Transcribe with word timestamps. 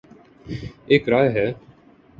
ایک 0.85 1.09
رائے 1.09 1.29
ہے۔ 1.29 1.47